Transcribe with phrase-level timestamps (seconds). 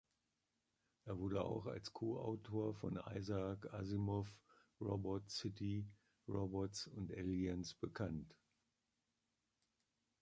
[1.05, 4.35] Er wurde auch als Co-Autor von Isaac Asimov
[4.79, 5.87] "Robot City:
[6.27, 8.33] Robots and Aliens" bekannt.